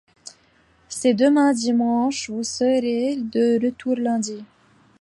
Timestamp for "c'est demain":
0.89-1.53